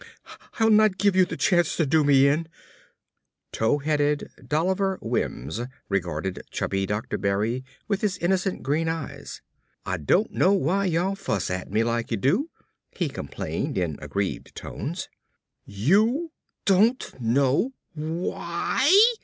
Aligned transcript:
I'll 0.59 0.71
not 0.71 0.97
give 0.97 1.15
you 1.15 1.25
the 1.25 1.37
chance 1.37 1.75
to 1.77 1.85
do 1.85 2.03
me 2.03 2.27
in!" 2.27 2.47
Tow 3.51 3.77
headed 3.77 4.31
Dolliver 4.43 4.97
Wims 4.99 5.61
regarded 5.89 6.41
chubby 6.49 6.87
Dr. 6.87 7.19
Berry 7.19 7.63
with 7.87 8.01
his 8.01 8.17
innocent 8.17 8.63
green 8.63 8.89
eyes. 8.89 9.43
"Ah 9.85 9.97
don't 9.97 10.31
know 10.31 10.53
why 10.53 10.85
y'all 10.85 11.13
fuss 11.13 11.51
at 11.51 11.69
me 11.69 11.83
like 11.83 12.09
you 12.09 12.17
do," 12.17 12.49
he 12.89 13.09
complained 13.09 13.77
in 13.77 13.99
aggrieved 14.01 14.55
tones. 14.55 15.07
"YOU 15.65 16.31
DON'T 16.65 17.13
KNOW 17.21 17.71
WHY!" 17.93 19.13